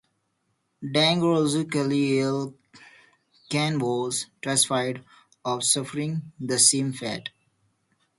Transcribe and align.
Dangerously 0.93 2.17
ill, 2.17 2.55
Caine 3.51 3.77
was 3.77 4.25
terrified 4.41 5.05
of 5.45 5.63
suffering 5.63 6.31
the 6.39 6.57
same 6.57 6.91
fate. 6.91 7.29